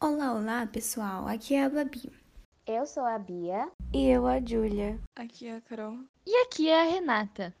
[0.00, 1.26] Olá, olá, pessoal.
[1.26, 2.08] Aqui é a Babi.
[2.64, 3.68] Eu sou a Bia.
[3.92, 4.96] E eu a Júlia.
[5.16, 5.98] Aqui é a Carol.
[6.24, 7.52] E aqui é a Renata.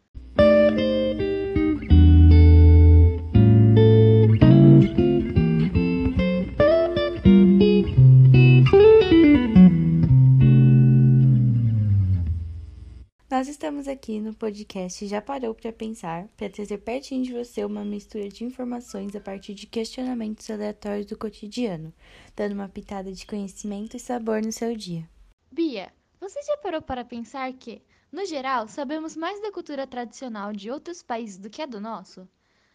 [13.30, 17.84] Nós estamos aqui no podcast Já Parou para Pensar para trazer pertinho de você uma
[17.84, 21.92] mistura de informações a partir de questionamentos aleatórios do cotidiano,
[22.34, 25.06] dando uma pitada de conhecimento e sabor no seu dia.
[25.52, 30.70] Bia, você já parou para pensar que, no geral, sabemos mais da cultura tradicional de
[30.70, 32.26] outros países do que a do nosso?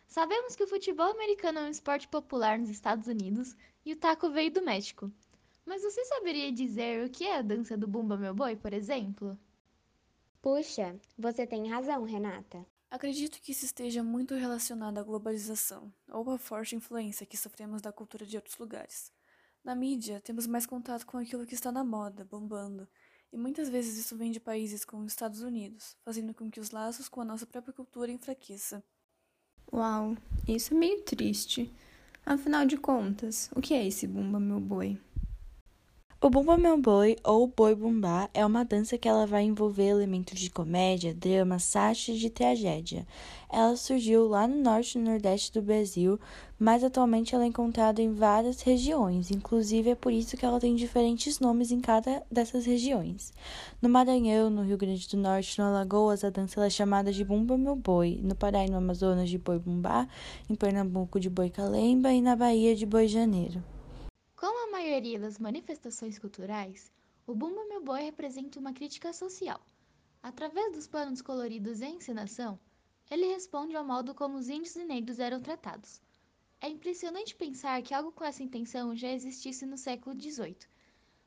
[0.05, 4.29] Sabemos que o futebol americano é um esporte popular nos Estados Unidos e o taco
[4.29, 5.11] veio do México.
[5.65, 9.35] Mas você saberia dizer o que é a dança do Bumba Meu Boi, por exemplo?
[10.43, 12.67] Puxa, você tem razão, Renata.
[12.91, 17.93] Acredito que isso esteja muito relacionado à globalização ou à forte influência que sofremos da
[17.93, 19.09] cultura de outros lugares.
[19.63, 22.85] Na mídia, temos mais contato com aquilo que está na moda, bombando,
[23.31, 26.71] e muitas vezes isso vem de países como os Estados Unidos, fazendo com que os
[26.71, 28.83] laços com a nossa própria cultura enfraqueça.
[29.71, 31.73] Uau, isso é meio triste.
[32.25, 34.99] Afinal de contas, o que é esse Bumba Meu Boi?
[36.25, 40.39] O Bumba Meu Boi, ou Boi Bumbá, é uma dança que ela vai envolver elementos
[40.39, 43.05] de comédia, drama, sátira e de tragédia.
[43.51, 46.17] Ela surgiu lá no norte e nordeste do Brasil,
[46.57, 50.77] mas atualmente ela é encontrada em várias regiões, inclusive é por isso que ela tem
[50.77, 53.33] diferentes nomes em cada dessas regiões.
[53.81, 57.57] No Maranhão, no Rio Grande do Norte, no Alagoas, a dança é chamada de Bumba
[57.57, 60.07] Meu Boi, no Pará e no Amazonas de Boi Bumbá,
[60.49, 63.61] em Pernambuco de Boi Calemba e na Bahia de Boi Janeiro.
[64.93, 66.91] Maioria das manifestações culturais,
[67.25, 69.59] o Bumba Meu Boi representa uma crítica social.
[70.21, 72.59] Através dos planos coloridos e a encenação,
[73.09, 75.99] ele responde ao modo como os índios e negros eram tratados.
[76.61, 80.57] É impressionante pensar que algo com essa intenção já existisse no século XVIII,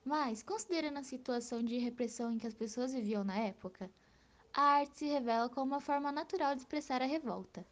[0.05, 3.91] mas, considerando a situação de repressão em que as pessoas viviam na época,
[4.55, 7.67] a arte se revela como uma forma natural de expressar a revolta.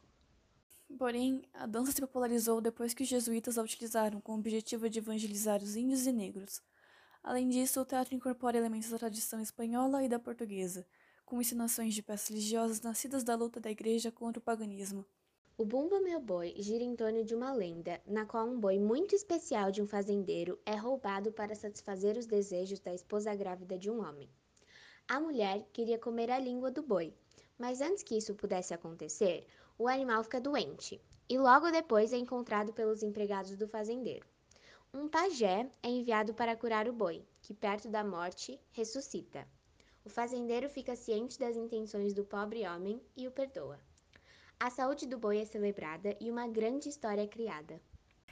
[0.98, 4.98] Porém, a dança se popularizou depois que os jesuítas a utilizaram com o objetivo de
[4.98, 6.62] evangelizar os índios e negros.
[7.22, 10.86] Além disso, o teatro incorpora elementos da tradição espanhola e da portuguesa,
[11.24, 15.04] com encenações de peças religiosas nascidas da luta da igreja contra o paganismo.
[15.56, 19.14] O Bumba Meu Boi gira em torno de uma lenda, na qual um boi muito
[19.14, 24.00] especial de um fazendeiro é roubado para satisfazer os desejos da esposa grávida de um
[24.00, 24.28] homem.
[25.06, 27.14] A mulher queria comer a língua do boi,
[27.56, 29.46] mas antes que isso pudesse acontecer,
[29.78, 34.26] o animal fica doente e logo depois é encontrado pelos empregados do fazendeiro.
[34.92, 39.46] Um pajé é enviado para curar o boi, que perto da morte ressuscita.
[40.04, 43.80] O fazendeiro fica ciente das intenções do pobre homem e o perdoa.
[44.60, 47.80] A saúde do boi é celebrada e uma grande história é criada.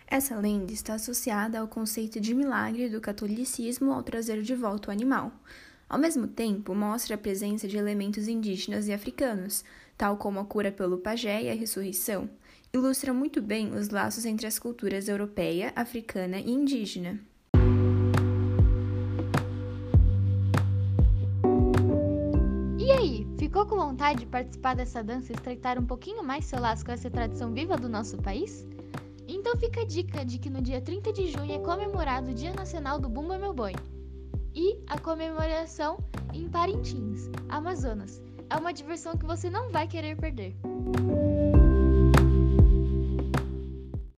[0.06, 4.92] Essa lenda está associada ao conceito de milagre do catolicismo ao trazer de volta o
[4.92, 5.32] animal.
[5.88, 9.64] Ao mesmo tempo, mostra a presença de elementos indígenas e africanos,
[10.02, 12.28] tal como a cura pelo pajé e a ressurreição,
[12.72, 17.20] ilustra muito bem os laços entre as culturas europeia, africana e indígena.
[22.76, 26.58] E aí, ficou com vontade de participar dessa dança e estreitar um pouquinho mais seu
[26.58, 28.66] laço com essa tradição viva do nosso país?
[29.28, 32.52] Então fica a dica de que no dia 30 de junho é comemorado o Dia
[32.52, 33.76] Nacional do Bumba Meu Boi
[34.52, 35.96] e a comemoração
[36.34, 38.20] em Parintins, Amazonas.
[38.52, 40.54] É uma diversão que você não vai querer perder.